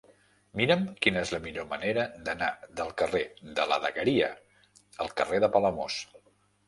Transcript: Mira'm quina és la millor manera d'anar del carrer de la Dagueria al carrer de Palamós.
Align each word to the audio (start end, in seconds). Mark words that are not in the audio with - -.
Mira'm 0.59 0.85
quina 1.05 1.21
és 1.25 1.33
la 1.33 1.39
millor 1.43 1.67
manera 1.73 2.05
d'anar 2.29 2.49
del 2.79 2.91
carrer 3.03 3.23
de 3.59 3.67
la 3.73 3.79
Dagueria 3.87 4.31
al 5.07 5.13
carrer 5.21 5.43
de 5.45 5.51
Palamós. 5.59 6.01